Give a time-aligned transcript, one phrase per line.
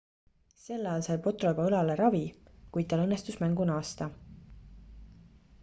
[0.61, 2.23] sel ajal sai potro juba õlale ravi
[2.77, 4.09] kuid tal õnnestus mängu naasta